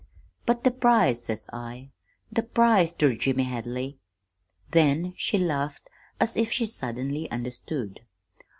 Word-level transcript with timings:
"'But 0.47 0.63
the 0.63 0.71
prize,' 0.71 1.25
says 1.25 1.45
I. 1.53 1.91
'The 2.31 2.41
prize 2.41 2.91
ter 2.91 3.13
James 3.13 3.43
Hadley!' 3.43 3.99
"Then 4.71 5.13
she 5.15 5.37
laughed 5.37 5.87
as 6.19 6.35
if 6.35 6.51
she 6.51 6.65
suddenly 6.65 7.29
understood. 7.29 8.01